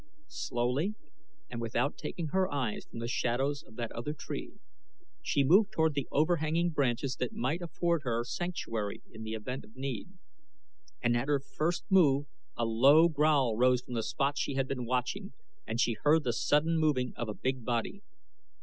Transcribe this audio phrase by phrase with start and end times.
[0.29, 0.95] Slowly,
[1.47, 4.53] and without taking her eyes from the shadows of that other tree,
[5.21, 9.75] she moved toward the overhanging branches that might afford her sanctuary in the event of
[9.75, 10.09] need,
[11.03, 12.25] and at her first move
[12.57, 15.33] a low growl rose from the spot she had been watching
[15.67, 18.01] and she heard the sudden moving of a big body.